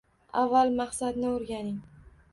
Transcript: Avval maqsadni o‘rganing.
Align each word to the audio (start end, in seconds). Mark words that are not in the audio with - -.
Avval 0.43 0.71
maqsadni 0.79 1.29
o‘rganing. 1.33 1.79